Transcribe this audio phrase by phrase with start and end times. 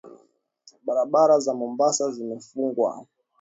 [0.85, 3.07] Barabara za Mombasa zimefungwa.